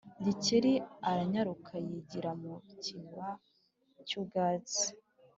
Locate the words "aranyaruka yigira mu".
1.09-2.53